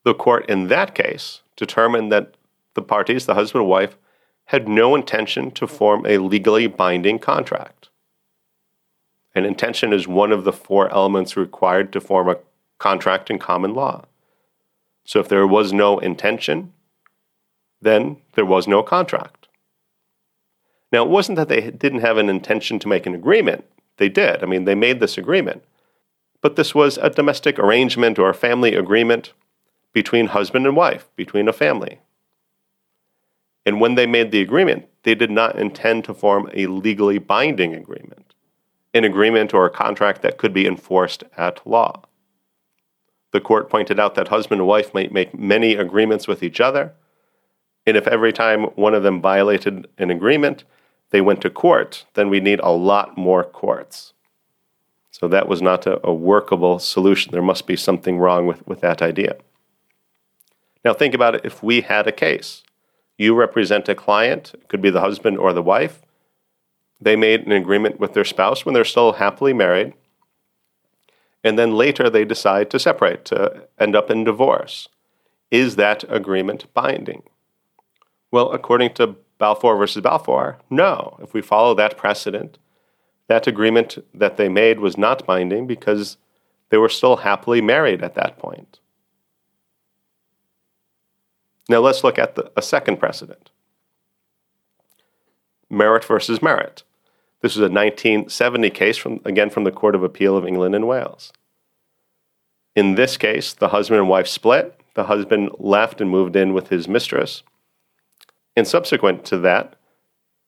The 0.05 0.15
court 0.15 0.49
in 0.49 0.69
that 0.69 0.95
case 0.95 1.43
determined 1.57 2.13
that 2.13 2.35
the 2.75 2.81
parties, 2.81 3.27
the 3.27 3.35
husband 3.35 3.63
and 3.63 3.71
wife, 3.71 3.99
had 4.47 4.69
no 4.69 4.95
intention 4.95 5.51
to 5.51 5.67
form 5.67 6.07
a 6.07 6.19
legally 6.19 6.69
binding 6.69 7.19
contract. 7.19 7.91
An 9.35 9.45
intention 9.45 9.93
is 9.93 10.07
one 10.07 10.31
of 10.31 10.45
the 10.45 10.53
four 10.53 10.91
elements 10.93 11.37
required 11.37 11.93
to 11.93 12.01
form 12.01 12.29
a 12.29 12.39
contract 12.79 13.29
in 13.29 13.41
common 13.41 13.75
law. 13.75 14.05
So 15.05 15.19
if 15.19 15.29
there 15.29 15.47
was 15.47 15.73
no 15.73 15.99
intention, 15.99 16.73
then 17.83 18.19
there 18.35 18.47
was 18.47 18.69
no 18.69 18.85
contract. 18.85 19.49
Now, 20.93 21.03
it 21.03 21.11
wasn't 21.11 21.37
that 21.37 21.49
they 21.49 21.71
didn't 21.71 22.01
have 22.01 22.17
an 22.17 22.31
intention 22.31 22.79
to 22.79 22.89
make 22.89 23.07
an 23.07 23.15
agreement. 23.15 23.65
They 23.99 24.09
did. 24.09 24.43
I 24.43 24.47
mean, 24.47 24.65
they 24.65 24.75
made 24.75 25.01
this 25.01 25.19
agreement. 25.19 25.63
But 26.41 26.57
this 26.57 26.75
was 26.75 26.99
a 26.99 27.11
domestic 27.11 27.59
arrangement 27.59 28.19
or 28.19 28.31
a 28.31 28.35
family 28.35 28.75
agreement 28.75 29.33
between 29.93 30.29
husband 30.29 30.67
and 30.67 30.77
wife, 30.77 31.09
between 31.17 31.49
a 31.49 31.53
family. 31.53 32.01
And 33.67 33.81
when 33.81 33.97
they 33.97 34.07
made 34.07 34.31
the 34.31 34.41
agreement, 34.41 34.87
they 35.03 35.15
did 35.15 35.31
not 35.31 35.59
intend 35.59 36.05
to 36.05 36.15
form 36.15 36.49
a 36.55 36.67
legally 36.67 37.19
binding 37.19 37.75
agreement, 37.75 38.35
an 38.95 39.05
agreement 39.05 39.53
or 39.53 39.67
a 39.67 39.71
contract 39.71 40.23
that 40.23 40.39
could 40.39 40.53
be 40.53 40.67
enforced 40.67 41.25
at 41.37 41.67
law. 41.67 42.03
The 43.33 43.41
court 43.41 43.69
pointed 43.69 44.01
out 44.01 44.15
that 44.15 44.29
husband 44.29 44.61
and 44.61 44.69
wife 44.69 44.95
might 44.95 45.13
make 45.13 45.39
many 45.39 45.75
agreements 45.75 46.27
with 46.27 46.43
each 46.43 46.61
other, 46.61 46.95
and 47.85 47.97
if 47.97 48.07
every 48.07 48.33
time 48.33 48.65
one 48.77 48.95
of 48.95 49.03
them 49.03 49.21
violated 49.21 49.87
an 49.99 50.11
agreement, 50.11 50.65
they 51.11 51.21
went 51.21 51.41
to 51.43 51.51
court, 51.51 52.05
then 52.15 52.29
we 52.29 52.41
need 52.41 52.61
a 52.61 52.71
lot 52.71 53.17
more 53.17 53.45
courts. 53.45 54.13
So 55.11 55.27
that 55.29 55.49
was 55.49 55.61
not 55.61 55.87
a, 55.87 56.07
a, 56.07 56.15
workable 56.15 56.79
solution. 56.79 57.33
There 57.33 57.43
must 57.43 57.67
be 57.67 57.77
something 57.77 58.19
wrong 58.19 58.47
with, 58.47 58.67
with 58.69 58.81
that 58.83 59.03
idea. 59.03 59.37
Now, 60.85 60.95
think 60.95 61.15
about 61.15 61.35
it 61.35 61.45
if 61.45 61.63
we 61.63 61.81
had 61.81 62.07
a 62.07 62.13
case. 62.13 62.63
You 63.17 63.35
represent 63.35 63.89
a 63.89 63.97
client, 63.97 64.53
it 64.55 64.69
could 64.69 64.81
be 64.81 64.91
the 64.91 65.01
husband 65.01 65.39
or 65.39 65.53
the 65.53 65.63
wife. 65.63 66.03
They 67.01 67.17
made 67.17 67.47
an 67.47 67.53
agreement 67.53 67.99
with 67.99 68.15
their 68.15 68.25
spouse 68.25 68.65
when 68.65 68.75
they're 68.75 68.85
still 68.85 69.15
happily 69.15 69.53
married. 69.53 69.95
And 71.43 71.59
then 71.59 71.73
later 71.73 72.09
they 72.09 72.25
decide 72.25 72.71
to 72.71 72.79
separate, 72.79 73.25
to 73.27 73.69
end 73.79 73.97
up 73.97 74.11
in 74.11 74.25
divorce. 74.25 74.89
Is 75.51 75.77
that 75.77 76.05
agreement 76.09 76.73
binding? 76.75 77.23
Well, 78.31 78.53
according 78.53 78.95
to 78.95 79.17
Balfour 79.39 79.77
versus 79.77 80.03
Balfour, 80.03 80.59
no. 80.69 81.17
If 81.23 81.33
we 81.33 81.41
follow 81.41 81.75
that 81.75 81.97
precedent, 81.97 82.59
that 83.29 83.47
agreement 83.47 83.99
that 84.13 84.37
they 84.37 84.49
made 84.49 84.81
was 84.81 84.99
not 84.99 85.27
binding 85.27 85.67
because 85.67 86.17
they 86.71 86.77
were 86.77 86.89
still 86.89 87.17
happily 87.17 87.61
married 87.61 88.03
at 88.03 88.15
that 88.15 88.39
point. 88.39 88.81
Now 91.69 91.81
let's 91.81 92.03
look 92.03 92.19
at 92.19 92.35
the, 92.35 92.51
a 92.57 92.63
second 92.63 92.99
precedent 92.99 93.51
Merritt 95.71 96.05
versus 96.05 96.41
Merritt. 96.41 96.83
This 97.43 97.55
was 97.55 97.61
a 97.61 97.73
1970 97.73 98.71
case, 98.71 98.97
from, 98.97 99.21
again 99.25 99.51
from 99.51 99.65
the 99.65 99.71
Court 99.71 99.95
of 99.95 100.03
Appeal 100.03 100.37
of 100.37 100.47
England 100.47 100.75
and 100.75 100.89
Wales. 100.89 101.33
In 102.75 102.95
this 102.95 103.17
case, 103.17 103.53
the 103.53 103.69
husband 103.69 104.01
and 104.01 104.09
wife 104.09 104.27
split. 104.27 104.81
The 104.95 105.05
husband 105.05 105.51
left 105.59 106.01
and 106.01 106.11
moved 106.11 106.35
in 106.37 106.55
with 106.55 106.69
his 106.69 106.89
mistress. 106.89 107.43
And 108.59 108.67
subsequent 108.67 109.25
to 109.27 109.39
that, 109.39 109.77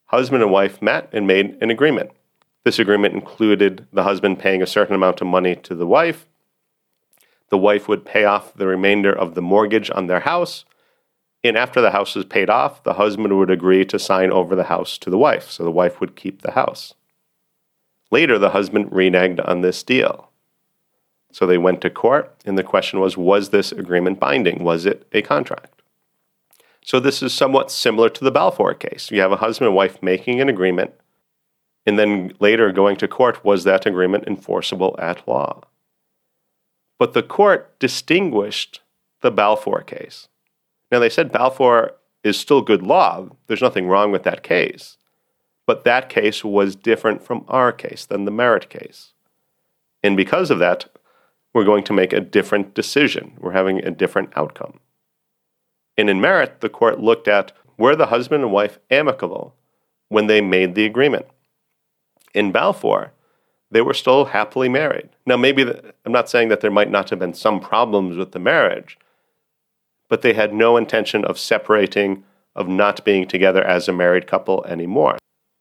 husband 0.07 0.43
and 0.43 0.50
wife 0.50 0.83
met 0.83 1.09
and 1.12 1.29
made 1.29 1.57
an 1.62 1.71
agreement. 1.71 2.11
This 2.64 2.81
agreement 2.81 3.14
included 3.14 3.87
the 3.93 4.02
husband 4.02 4.40
paying 4.40 4.61
a 4.61 4.67
certain 4.67 4.97
amount 4.97 5.21
of 5.21 5.29
money 5.29 5.55
to 5.55 5.76
the 5.76 5.87
wife. 5.87 6.26
The 7.50 7.57
wife 7.57 7.87
would 7.87 8.05
pay 8.05 8.25
off 8.25 8.52
the 8.52 8.67
remainder 8.67 9.12
of 9.12 9.37
the 9.37 9.40
mortgage 9.40 9.93
on 9.95 10.09
their 10.09 10.19
house. 10.19 10.64
And 11.45 11.57
after 11.57 11.81
the 11.81 11.93
house 11.93 12.17
was 12.17 12.25
paid 12.25 12.50
off, 12.50 12.83
the 12.83 12.95
husband 12.95 13.38
would 13.38 13.49
agree 13.49 13.85
to 13.85 13.97
sign 14.00 14.33
over 14.33 14.57
the 14.57 14.64
house 14.64 14.99
to 14.99 15.09
the 15.09 15.17
wife, 15.17 15.49
so 15.49 15.62
the 15.62 15.71
wife 15.71 16.00
would 16.00 16.17
keep 16.17 16.43
the 16.43 16.50
house. 16.50 16.95
Later, 18.11 18.40
the 18.40 18.50
husband 18.50 18.90
reneged 18.90 19.40
on 19.49 19.61
this 19.61 19.85
deal. 19.85 20.33
So 21.31 21.47
they 21.47 21.59
went 21.59 21.81
to 21.83 21.90
court, 21.90 22.35
and 22.45 22.59
the 22.59 22.64
question 22.64 22.99
was 22.99 23.17
was 23.17 23.50
this 23.50 23.71
agreement 23.71 24.19
binding? 24.19 24.64
Was 24.64 24.85
it 24.85 25.07
a 25.12 25.23
contract? 25.23 25.80
So 26.83 26.99
this 26.99 27.23
is 27.23 27.33
somewhat 27.33 27.71
similar 27.71 28.09
to 28.09 28.25
the 28.25 28.31
Balfour 28.31 28.75
case. 28.75 29.11
You 29.11 29.21
have 29.21 29.33
a 29.33 29.37
husband 29.37 29.69
and 29.69 29.77
wife 29.77 30.03
making 30.03 30.41
an 30.41 30.49
agreement, 30.49 30.93
and 31.87 31.99
then 31.99 32.33
later 32.41 32.73
going 32.73 32.97
to 32.97 33.09
court, 33.09 33.45
was 33.45 33.65
that 33.65 33.87
agreement 33.87 34.25
enforceable 34.27 34.97
at 34.99 35.27
law? 35.29 35.63
But 36.99 37.15
the 37.15 37.23
court 37.23 37.79
distinguished 37.79 38.81
the 39.21 39.31
Balfour 39.31 39.83
case. 39.83 40.29
Now, 40.91 40.99
they 40.99 41.09
said 41.09 41.33
Balfour 41.33 41.93
is 42.25 42.39
still 42.39 42.63
good 42.63 42.83
law. 42.83 43.29
There's 43.47 43.63
nothing 43.63 43.87
wrong 43.87 44.11
with 44.11 44.25
that 44.25 44.43
case. 44.43 44.97
But 45.67 45.85
that 45.85 46.09
case 46.09 46.45
was 46.45 46.75
different 46.75 47.23
from 47.23 47.45
our 47.49 47.73
case 47.73 48.05
than 48.05 48.25
the 48.25 48.31
Merritt 48.31 48.69
case. 48.69 49.13
And 50.03 50.17
because 50.17 50.51
of 50.51 50.59
that, 50.59 50.87
we're 51.55 51.65
going 51.65 51.85
to 51.85 51.93
make 51.93 52.13
a 52.13 52.21
different 52.21 52.75
decision. 52.75 53.35
We're 53.39 53.53
having 53.53 53.79
a 53.79 53.91
different 53.91 54.31
outcome. 54.37 54.80
And 56.00 56.09
in 56.09 56.19
Merritt, 56.19 56.62
the 56.62 56.71
court 56.71 56.99
looked 56.99 57.28
at 57.28 57.52
were 57.76 57.95
the 57.95 58.07
husband 58.07 58.42
and 58.42 58.52
wife 58.52 58.78
amicable 58.90 59.54
when 60.09 60.28
they 60.28 60.40
made 60.40 60.75
the 60.75 60.87
agreement. 60.87 61.26
In 62.33 62.52
Balfour, 62.52 63.12
they 63.71 63.83
were 63.83 63.92
still 63.92 64.25
happily 64.26 64.71
married. 64.71 65.11
Now, 65.26 65.37
maybe 65.37 65.62
the, 65.62 65.92
I'm 66.07 66.12
not 66.12 66.30
saying 66.30 66.49
that 66.49 66.62
there 66.62 66.71
might 66.71 66.90
not 66.90 67.11
have 67.11 67.19
been 67.19 67.35
some 67.35 67.61
problems 67.61 68.16
with 68.16 68.33
the 68.33 68.38
marriage, 68.38 68.99
but 70.09 70.23
they 70.23 70.33
had 70.33 70.54
no 70.54 70.78
intention 70.78 71.23
of 71.23 71.38
separating, 71.38 72.25
of 72.57 72.66
not 72.66 73.04
being 73.04 73.28
together 73.28 73.62
as 73.62 73.87
a 73.87 73.92
married 73.92 74.26
couple 74.26 74.64
anymore. 74.64 75.19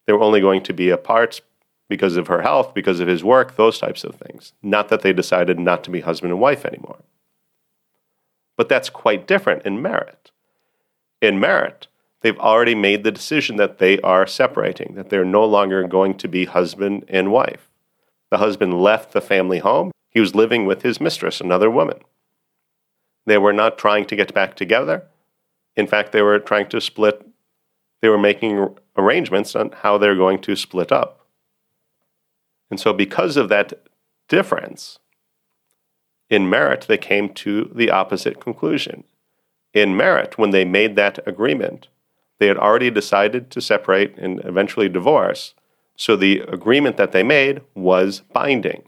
They 0.07 0.13
were 0.13 0.21
only 0.21 0.39
going 0.39 0.63
to 0.63 0.73
be 0.73 0.89
apart 0.89 1.41
because 1.89 2.15
of 2.15 2.27
her 2.27 2.43
health, 2.43 2.73
because 2.73 3.01
of 3.01 3.09
his 3.09 3.25
work, 3.25 3.57
those 3.57 3.77
types 3.77 4.05
of 4.05 4.15
things. 4.15 4.53
Not 4.63 4.87
that 4.87 5.01
they 5.01 5.11
decided 5.11 5.59
not 5.59 5.83
to 5.83 5.91
be 5.91 5.99
husband 5.99 6.31
and 6.31 6.39
wife 6.39 6.63
anymore. 6.63 6.99
But 8.59 8.67
that's 8.67 8.89
quite 8.89 9.25
different 9.25 9.65
in 9.65 9.81
Merritt. 9.81 10.31
In 11.21 11.39
Merritt, 11.39 11.87
they've 12.19 12.37
already 12.37 12.75
made 12.75 13.05
the 13.05 13.11
decision 13.11 13.55
that 13.55 13.77
they 13.77 14.01
are 14.01 14.27
separating, 14.27 14.95
that 14.95 15.09
they're 15.09 15.23
no 15.23 15.45
longer 15.45 15.87
going 15.87 16.17
to 16.17 16.27
be 16.27 16.43
husband 16.43 17.05
and 17.07 17.31
wife. 17.31 17.69
The 18.31 18.39
husband 18.39 18.81
left 18.81 19.13
the 19.13 19.21
family 19.21 19.59
home. 19.59 19.91
He 20.09 20.19
was 20.19 20.35
living 20.35 20.65
with 20.65 20.81
his 20.81 20.99
mistress, 20.99 21.39
another 21.39 21.69
woman. 21.71 21.99
They 23.25 23.37
were 23.37 23.53
not 23.53 23.77
trying 23.77 24.03
to 24.07 24.17
get 24.17 24.33
back 24.33 24.57
together. 24.57 25.05
In 25.77 25.87
fact, 25.87 26.11
they 26.11 26.21
were 26.21 26.37
trying 26.37 26.67
to 26.67 26.81
split, 26.81 27.25
they 28.01 28.09
were 28.09 28.17
making 28.17 28.75
arrangements 28.97 29.55
on 29.55 29.71
how 29.71 29.97
they're 29.97 30.17
going 30.17 30.39
to 30.39 30.57
split 30.57 30.91
up. 30.91 31.25
And 32.69 32.77
so, 32.77 32.91
because 32.91 33.37
of 33.37 33.47
that 33.47 33.87
difference, 34.27 34.99
in 36.29 36.49
Merritt, 36.49 36.85
they 36.87 36.97
came 36.97 37.33
to 37.35 37.71
the 37.73 37.89
opposite 37.89 38.39
conclusion. 38.39 39.03
In 39.73 39.97
Merritt, 39.97 40.37
when 40.37 40.51
they 40.51 40.65
made 40.65 40.95
that 40.95 41.19
agreement, 41.27 41.87
they 42.39 42.47
had 42.47 42.57
already 42.57 42.89
decided 42.89 43.51
to 43.51 43.61
separate 43.61 44.17
and 44.17 44.43
eventually 44.45 44.89
divorce. 44.89 45.53
So 45.95 46.15
the 46.15 46.39
agreement 46.41 46.97
that 46.97 47.11
they 47.11 47.23
made 47.23 47.61
was 47.75 48.21
binding. 48.31 48.83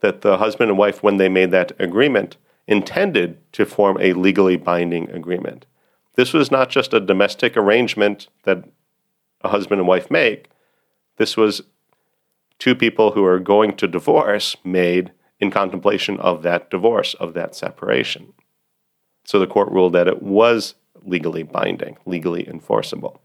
That 0.00 0.20
the 0.20 0.38
husband 0.38 0.70
and 0.70 0.78
wife, 0.78 1.02
when 1.02 1.16
they 1.16 1.28
made 1.28 1.50
that 1.50 1.72
agreement, 1.80 2.36
intended 2.66 3.38
to 3.52 3.64
form 3.64 3.96
a 4.00 4.12
legally 4.12 4.56
binding 4.56 5.10
agreement. 5.10 5.66
This 6.14 6.32
was 6.32 6.50
not 6.50 6.70
just 6.70 6.94
a 6.94 7.00
domestic 7.00 7.56
arrangement 7.56 8.28
that 8.44 8.64
a 9.42 9.48
husband 9.48 9.80
and 9.80 9.88
wife 9.88 10.10
make. 10.10 10.48
This 11.16 11.36
was 11.36 11.62
two 12.58 12.74
people 12.74 13.12
who 13.12 13.24
are 13.24 13.38
going 13.38 13.76
to 13.76 13.88
divorce 13.88 14.56
made 14.64 15.12
in 15.40 15.50
contemplation 15.50 16.18
of 16.20 16.42
that 16.42 16.70
divorce, 16.70 17.14
of 17.14 17.34
that 17.34 17.54
separation. 17.54 18.32
So 19.24 19.38
the 19.38 19.46
court 19.46 19.70
ruled 19.70 19.92
that 19.94 20.08
it 20.08 20.22
was 20.22 20.74
legally 21.02 21.42
binding, 21.42 21.98
legally 22.06 22.48
enforceable. 22.48 23.20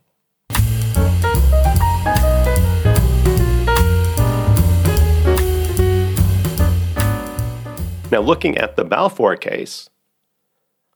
Now, 8.11 8.19
looking 8.19 8.57
at 8.57 8.75
the 8.75 8.83
Balfour 8.83 9.37
case, 9.37 9.89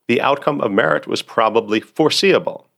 the 0.06 0.20
outcome 0.20 0.60
of 0.60 0.70
Merritt 0.70 1.06
was 1.06 1.22
probably 1.22 1.80
foreseeable. 1.80 2.68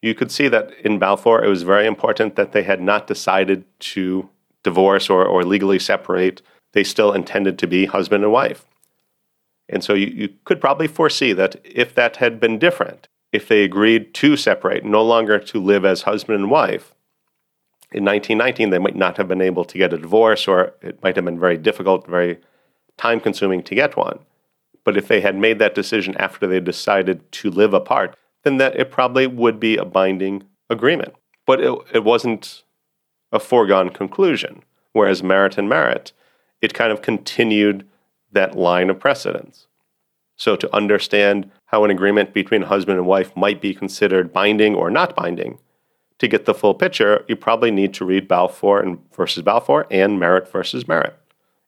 You 0.00 0.14
could 0.14 0.30
see 0.30 0.48
that 0.48 0.72
in 0.82 0.98
Balfour, 0.98 1.44
it 1.44 1.48
was 1.48 1.62
very 1.64 1.86
important 1.86 2.36
that 2.36 2.52
they 2.52 2.62
had 2.62 2.80
not 2.80 3.06
decided 3.06 3.64
to 3.80 4.28
divorce 4.62 5.10
or, 5.10 5.24
or 5.24 5.44
legally 5.44 5.78
separate. 5.78 6.40
They 6.74 6.84
still 6.84 7.12
intended 7.12 7.58
to 7.58 7.66
be 7.66 7.86
husband 7.86 8.24
and 8.24 8.32
wife. 8.32 8.66
And 9.68 9.82
so 9.82 9.94
you, 9.94 10.08
you 10.08 10.28
could 10.44 10.60
probably 10.60 10.88
foresee 10.88 11.32
that 11.32 11.56
if 11.64 11.94
that 11.94 12.16
had 12.16 12.38
been 12.38 12.58
different, 12.58 13.08
if 13.32 13.48
they 13.48 13.64
agreed 13.64 14.12
to 14.14 14.36
separate, 14.36 14.84
no 14.84 15.02
longer 15.02 15.38
to 15.38 15.60
live 15.60 15.84
as 15.84 16.02
husband 16.02 16.38
and 16.38 16.50
wife, 16.50 16.94
in 17.92 18.04
1919 18.04 18.70
they 18.70 18.78
might 18.78 18.96
not 18.96 19.16
have 19.16 19.28
been 19.28 19.40
able 19.40 19.64
to 19.64 19.78
get 19.78 19.92
a 19.92 19.98
divorce, 19.98 20.46
or 20.48 20.74
it 20.82 21.02
might 21.02 21.16
have 21.16 21.24
been 21.24 21.40
very 21.40 21.56
difficult, 21.56 22.06
very 22.06 22.38
time 22.96 23.20
consuming 23.20 23.62
to 23.62 23.74
get 23.74 23.96
one. 23.96 24.18
But 24.84 24.96
if 24.96 25.08
they 25.08 25.20
had 25.20 25.36
made 25.36 25.58
that 25.60 25.74
decision 25.74 26.16
after 26.18 26.46
they 26.46 26.60
decided 26.60 27.30
to 27.32 27.50
live 27.50 27.72
apart, 27.72 28.16
then 28.42 28.58
that 28.58 28.76
it 28.76 28.90
probably 28.90 29.26
would 29.26 29.58
be 29.58 29.76
a 29.76 29.84
binding 29.84 30.44
agreement. 30.68 31.14
But 31.46 31.60
it, 31.60 31.78
it 31.92 32.04
wasn't 32.04 32.64
a 33.32 33.40
foregone 33.40 33.90
conclusion. 33.90 34.62
Whereas 34.92 35.22
Merritt 35.22 35.58
and 35.58 35.68
Merritt, 35.68 36.12
it 36.60 36.74
kind 36.74 36.92
of 36.92 37.02
continued 37.02 37.86
that 38.32 38.56
line 38.56 38.90
of 38.90 38.98
precedence. 38.98 39.66
So 40.36 40.56
to 40.56 40.74
understand 40.74 41.50
how 41.66 41.84
an 41.84 41.90
agreement 41.90 42.34
between 42.34 42.62
husband 42.62 42.98
and 42.98 43.06
wife 43.06 43.36
might 43.36 43.60
be 43.60 43.74
considered 43.74 44.32
binding 44.32 44.74
or 44.74 44.90
not 44.90 45.14
binding, 45.14 45.58
to 46.18 46.28
get 46.28 46.44
the 46.44 46.54
full 46.54 46.74
picture, 46.74 47.24
you 47.28 47.36
probably 47.36 47.70
need 47.70 47.92
to 47.94 48.04
read 48.04 48.28
Balfour 48.28 48.80
and 48.80 48.98
versus 49.14 49.42
Balfour 49.42 49.86
and 49.90 50.18
Merritt 50.18 50.50
versus 50.50 50.86
Merritt 50.86 51.18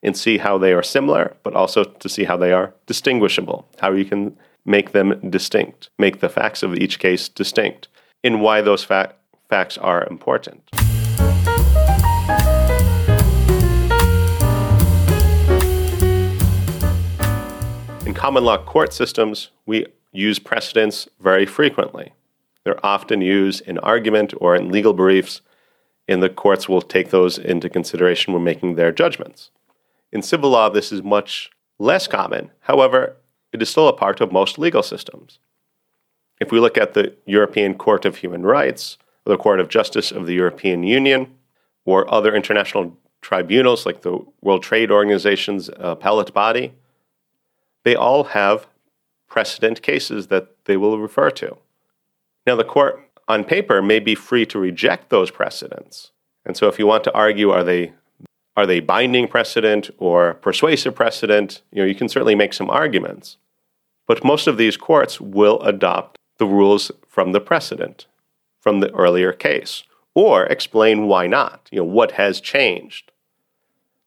and 0.03 0.17
see 0.17 0.39
how 0.39 0.57
they 0.57 0.73
are 0.73 0.83
similar, 0.83 1.37
but 1.43 1.55
also 1.55 1.85
to 1.85 2.09
see 2.09 2.25
how 2.25 2.37
they 2.37 2.53
are 2.53 2.73
distinguishable, 2.87 3.67
how 3.81 3.93
you 3.93 4.05
can 4.05 4.37
make 4.65 4.93
them 4.93 5.31
distinct, 5.31 5.91
make 5.99 6.21
the 6.21 6.29
facts 6.29 6.63
of 6.63 6.77
each 6.77 6.99
case 6.99 7.29
distinct, 7.29 7.89
and 8.23 8.41
why 8.41 8.61
those 8.61 8.85
fa- 8.85 9.15
facts 9.49 9.77
are 9.79 10.07
important. 10.09 10.63
Common 18.17 18.45
law 18.45 18.57
court 18.57 18.93
systems, 18.93 19.51
we 19.67 19.87
use 20.11 20.39
precedents 20.39 21.07
very 21.21 21.45
frequently. 21.45 22.15
They're 22.65 22.85
often 22.85 23.21
used 23.21 23.61
in 23.69 23.79
argument 23.79 24.33
or 24.41 24.57
in 24.57 24.71
legal 24.71 24.95
briefs, 24.95 25.43
and 26.09 26.23
the 26.23 26.31
courts 26.31 26.69
will 26.69 26.83
take 26.83 27.11
those 27.11 27.39
into 27.39 27.69
consideration 27.69 28.33
when 28.33 28.43
making 28.43 28.75
their 28.75 28.91
judgments. 28.91 29.51
In 30.13 30.23
civil 30.23 30.51
law, 30.51 30.69
this 30.71 30.91
is 30.91 31.03
much 31.03 31.51
less 31.79 32.09
common. 32.09 32.51
However, 32.61 33.17
it 33.53 33.61
is 33.61 33.69
still 33.69 33.87
a 33.87 33.93
part 33.93 34.21
of 34.21 34.33
most 34.33 34.59
legal 34.59 34.83
systems. 34.83 35.39
If 36.41 36.51
we 36.51 36.59
look 36.59 36.79
at 36.79 36.95
the 36.95 37.15
European 37.27 37.75
Court 37.75 38.05
of 38.05 38.17
Human 38.17 38.43
Rights, 38.43 38.99
or 39.25 39.31
the 39.31 39.43
Court 39.43 39.61
of 39.61 39.69
Justice 39.69 40.11
of 40.11 40.27
the 40.27 40.35
European 40.35 40.83
Union, 40.83 41.35
or 41.85 42.13
other 42.13 42.35
international 42.35 42.97
tribunals 43.21 43.85
like 43.85 44.03
the 44.03 44.19
World 44.41 44.63
Trade 44.63 44.91
Organization's 44.91 45.69
uh, 45.69 45.95
appellate 45.97 46.33
body, 46.33 46.73
they 47.87 47.95
all 47.95 48.25
have 48.25 48.67
precedent 49.29 49.81
cases 49.81 50.27
that 50.27 50.49
they 50.65 50.77
will 50.77 50.99
refer 50.99 51.31
to. 51.31 51.57
Now, 52.45 52.57
the 52.57 52.65
court 52.65 53.01
on 53.29 53.45
paper 53.45 53.81
may 53.81 54.01
be 54.01 54.17
free 54.17 54.45
to 54.47 54.59
reject 54.59 55.09
those 55.09 55.31
precedents. 55.31 56.11
And 56.45 56.57
so, 56.57 56.67
if 56.67 56.81
you 56.81 56.87
want 56.89 57.05
to 57.05 57.13
argue, 57.13 57.51
are 57.51 57.63
they 57.63 57.93
are 58.57 58.67
they 58.67 58.81
binding 58.81 59.29
precedent 59.29 59.91
or 59.99 60.35
persuasive 60.35 60.97
precedent? 60.97 61.63
You 61.71 61.83
know, 61.83 61.87
you 61.87 61.95
can 61.95 62.09
certainly 62.09 62.35
make 62.35 62.55
some 62.55 62.71
arguments. 62.71 63.37
But 64.09 64.25
most 64.25 64.49
of 64.49 64.57
these 64.57 64.77
courts 64.77 65.21
will 65.21 65.61
adopt 65.61 66.19
the 66.39 66.47
rules 66.47 66.91
from 67.07 67.31
the 67.31 67.41
precedent, 67.41 68.09
from 68.59 68.81
the 68.81 68.93
earlier 68.95 69.33
case, 69.33 69.85
or 70.13 70.47
explain 70.47 71.07
why 71.07 71.29
not. 71.29 71.69
You 71.71 71.79
know, 71.79 71.85
what 71.85 72.13
has 72.13 72.41
changed? 72.41 73.13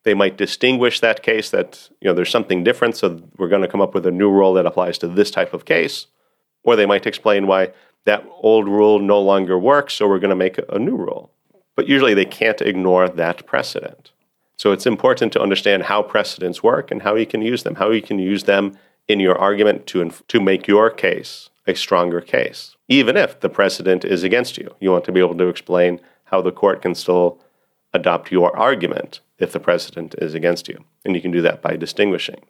They 0.03 0.13
might 0.13 0.37
distinguish 0.37 0.99
that 0.99 1.23
case 1.23 1.49
that, 1.51 1.89
you 2.01 2.07
know, 2.07 2.13
there's 2.13 2.29
something 2.29 2.63
different, 2.63 2.95
so 2.95 3.21
we're 3.37 3.49
going 3.49 3.61
to 3.61 3.67
come 3.67 3.81
up 3.81 3.93
with 3.93 4.05
a 4.05 4.11
new 4.11 4.29
rule 4.29 4.53
that 4.53 4.65
applies 4.65 4.97
to 4.99 5.07
this 5.07 5.29
type 5.29 5.53
of 5.53 5.65
case. 5.65 6.07
Or 6.63 6.75
they 6.75 6.85
might 6.85 7.05
explain 7.05 7.47
why 7.47 7.73
that 8.05 8.25
old 8.41 8.67
rule 8.67 8.99
no 8.99 9.19
longer 9.19 9.57
works, 9.59 9.93
so 9.93 10.07
we're 10.07 10.19
going 10.19 10.29
to 10.29 10.35
make 10.35 10.59
a 10.69 10.79
new 10.79 10.95
rule. 10.95 11.31
But 11.75 11.87
usually 11.87 12.13
they 12.13 12.25
can't 12.25 12.61
ignore 12.61 13.09
that 13.09 13.45
precedent. 13.45 14.11
So 14.57 14.71
it's 14.71 14.85
important 14.85 15.31
to 15.33 15.41
understand 15.41 15.83
how 15.83 16.01
precedents 16.01 16.61
work 16.61 16.91
and 16.91 17.01
how 17.01 17.15
you 17.15 17.25
can 17.25 17.41
use 17.41 17.63
them, 17.63 17.75
how 17.75 17.91
you 17.91 18.01
can 18.01 18.19
use 18.19 18.43
them 18.43 18.77
in 19.07 19.19
your 19.19 19.37
argument 19.37 19.87
to, 19.87 20.11
to 20.27 20.39
make 20.41 20.67
your 20.67 20.89
case 20.89 21.49
a 21.65 21.75
stronger 21.75 22.19
case, 22.19 22.75
even 22.87 23.15
if 23.15 23.39
the 23.39 23.49
precedent 23.49 24.03
is 24.03 24.23
against 24.23 24.57
you. 24.57 24.75
You 24.79 24.91
want 24.91 25.05
to 25.05 25.11
be 25.11 25.19
able 25.19 25.37
to 25.37 25.47
explain 25.47 26.01
how 26.25 26.41
the 26.41 26.51
court 26.51 26.81
can 26.81 26.95
still 26.95 27.39
adopt 27.93 28.31
your 28.31 28.55
argument 28.57 29.21
if 29.37 29.51
the 29.51 29.59
precedent 29.59 30.15
is 30.17 30.33
against 30.33 30.67
you. 30.67 30.83
And 31.05 31.15
you 31.15 31.21
can 31.21 31.31
do 31.31 31.41
that 31.41 31.61
by 31.61 31.75
distinguishing. 31.75 32.41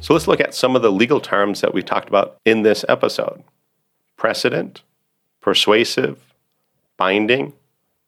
So 0.00 0.14
let's 0.14 0.26
look 0.26 0.40
at 0.40 0.54
some 0.54 0.74
of 0.74 0.80
the 0.80 0.90
legal 0.90 1.20
terms 1.20 1.60
that 1.60 1.74
we 1.74 1.82
talked 1.82 2.08
about 2.08 2.38
in 2.46 2.62
this 2.62 2.82
episode 2.88 3.44
precedent, 4.16 4.82
persuasive, 5.42 6.34
binding, 6.96 7.52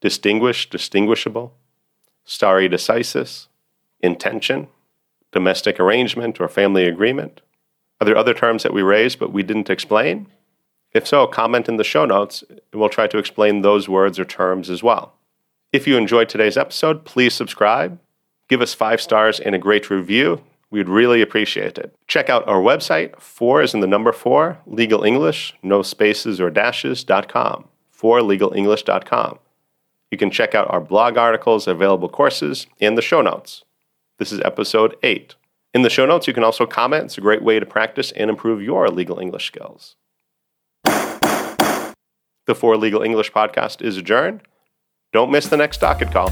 distinguished, 0.01 0.71
distinguishable, 0.71 1.53
stare 2.25 2.67
decisis, 2.67 3.47
intention, 4.01 4.67
domestic 5.31 5.79
arrangement 5.79 6.41
or 6.41 6.47
family 6.47 6.85
agreement. 6.85 7.41
Are 8.01 8.05
there 8.05 8.17
other 8.17 8.33
terms 8.33 8.63
that 8.63 8.73
we 8.73 8.81
raised 8.81 9.19
but 9.19 9.31
we 9.31 9.43
didn't 9.43 9.69
explain? 9.69 10.27
If 10.91 11.07
so, 11.07 11.27
comment 11.27 11.69
in 11.69 11.77
the 11.77 11.83
show 11.83 12.03
notes 12.03 12.43
and 12.49 12.81
we'll 12.81 12.89
try 12.89 13.05
to 13.05 13.19
explain 13.19 13.61
those 13.61 13.87
words 13.87 14.17
or 14.17 14.25
terms 14.25 14.71
as 14.71 14.81
well. 14.81 15.13
If 15.71 15.87
you 15.87 15.97
enjoyed 15.97 16.27
today's 16.27 16.57
episode, 16.57 17.05
please 17.05 17.35
subscribe, 17.35 17.99
give 18.49 18.59
us 18.59 18.73
five 18.73 18.99
stars 18.99 19.39
and 19.39 19.53
a 19.53 19.59
great 19.59 19.91
review. 19.91 20.41
We'd 20.71 20.89
really 20.89 21.21
appreciate 21.21 21.77
it. 21.77 21.95
Check 22.07 22.27
out 22.27 22.47
our 22.47 22.59
website, 22.59 23.19
four 23.21 23.61
is 23.61 23.75
in 23.75 23.81
the 23.81 23.87
number 23.87 24.11
four, 24.11 24.57
legal 24.65 25.03
English, 25.03 25.53
no 25.61 25.83
spaces 25.83 26.41
or 26.41 26.49
dashes.com, 26.49 27.67
fourlegalenglish.com. 27.95 29.39
You 30.09 30.17
can 30.17 30.31
check 30.31 30.55
out 30.55 30.71
our 30.71 30.81
blog 30.81 31.17
articles, 31.17 31.67
available 31.67 32.09
courses, 32.09 32.65
and 32.81 32.97
the 32.97 33.01
show 33.01 33.21
notes. 33.21 33.63
This 34.17 34.31
is 34.31 34.41
episode 34.41 34.95
eight. 35.03 35.35
In 35.73 35.83
the 35.83 35.89
show 35.89 36.05
notes, 36.05 36.27
you 36.27 36.33
can 36.33 36.43
also 36.43 36.65
comment. 36.65 37.05
It's 37.05 37.17
a 37.17 37.21
great 37.21 37.41
way 37.41 37.59
to 37.59 37.65
practice 37.65 38.11
and 38.11 38.29
improve 38.29 38.61
your 38.61 38.89
legal 38.89 39.19
English 39.19 39.47
skills. 39.47 39.95
The 40.83 42.55
Four 42.55 42.75
Legal 42.75 43.01
English 43.01 43.31
podcast 43.31 43.81
is 43.81 43.95
adjourned. 43.95 44.41
Don't 45.13 45.31
miss 45.31 45.47
the 45.47 45.57
next 45.57 45.79
docket 45.79 46.11
call. 46.11 46.31